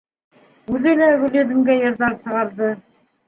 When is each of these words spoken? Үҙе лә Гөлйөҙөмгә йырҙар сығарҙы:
Үҙе 0.77 0.93
лә 1.01 1.09
Гөлйөҙөмгә 1.23 1.75
йырҙар 1.81 2.17
сығарҙы: 2.23 2.73